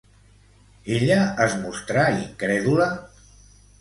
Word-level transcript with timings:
Ella 0.95 1.19
es 1.47 1.55
mostrà 1.67 2.07
incrèdula? 2.23 2.89